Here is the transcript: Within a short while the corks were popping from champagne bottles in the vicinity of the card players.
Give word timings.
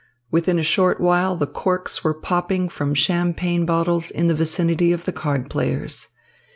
Within 0.31 0.57
a 0.57 0.63
short 0.63 0.99
while 0.99 1.35
the 1.35 1.45
corks 1.45 2.03
were 2.03 2.15
popping 2.19 2.69
from 2.69 2.95
champagne 2.95 3.67
bottles 3.67 4.09
in 4.09 4.25
the 4.25 4.33
vicinity 4.33 4.91
of 4.91 5.05
the 5.05 5.13
card 5.13 5.47
players. 5.47 6.07